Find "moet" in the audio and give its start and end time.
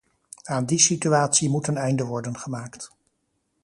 1.49-1.67